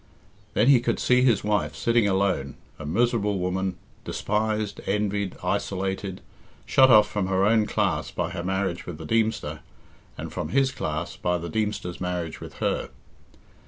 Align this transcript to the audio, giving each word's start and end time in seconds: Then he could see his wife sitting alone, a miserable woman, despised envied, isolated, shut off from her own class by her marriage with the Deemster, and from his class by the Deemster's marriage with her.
Then 0.55 0.67
he 0.69 0.79
could 0.79 0.97
see 0.99 1.21
his 1.21 1.43
wife 1.43 1.75
sitting 1.75 2.07
alone, 2.07 2.55
a 2.79 2.87
miserable 2.87 3.37
woman, 3.37 3.77
despised 4.03 4.81
envied, 4.87 5.37
isolated, 5.43 6.21
shut 6.65 6.89
off 6.89 7.07
from 7.07 7.27
her 7.27 7.45
own 7.45 7.67
class 7.67 8.09
by 8.09 8.31
her 8.31 8.43
marriage 8.43 8.87
with 8.87 8.97
the 8.97 9.05
Deemster, 9.05 9.59
and 10.17 10.33
from 10.33 10.49
his 10.49 10.71
class 10.71 11.15
by 11.15 11.37
the 11.37 11.49
Deemster's 11.51 12.01
marriage 12.01 12.41
with 12.41 12.55
her. 12.55 12.89